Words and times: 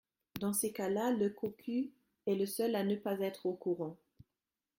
dans 0.39 0.51
ces 0.51 0.71
cas-là 0.73 1.11
le 1.11 1.29
cocu 1.29 1.91
est 2.25 2.33
le 2.33 2.47
seul 2.47 2.73
à 2.75 2.83
ne 2.83 2.95
pas 2.95 3.19
être 3.19 3.45
au 3.45 3.53
courant. 3.53 3.97